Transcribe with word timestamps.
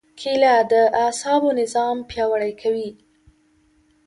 کېله 0.19 0.53
د 0.71 0.73
اعصابو 1.03 1.49
نظام 1.61 1.97
پیاوړی 2.09 2.51
کوي. 2.61 2.89